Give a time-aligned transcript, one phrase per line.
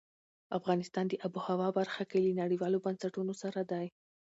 [0.57, 3.85] افغانستان د آب وهوا برخه کې له نړیوالو بنسټونو سره دی.